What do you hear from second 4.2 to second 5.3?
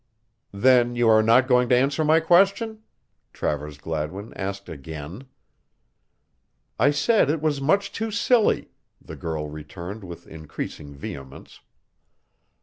asked again.